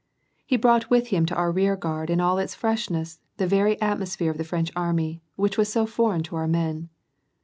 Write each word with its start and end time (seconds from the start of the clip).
He 0.47 0.57
brought 0.57 0.89
with 0.89 1.09
him 1.09 1.27
to 1.27 1.35
our 1.35 1.51
rearguard 1.51 2.09
in 2.09 2.19
all 2.19 2.39
its 2.39 2.55
freshness 2.55 3.19
the 3.37 3.45
very 3.45 3.75
atmos 3.75 4.17
phere 4.17 4.31
of 4.31 4.39
the 4.39 4.43
French 4.43 4.71
army, 4.75 5.21
which 5.35 5.59
was 5.59 5.71
so 5.71 5.85
foreign 5.85 6.23
to 6.23 6.37
our 6.37 6.47
men. 6.47 6.89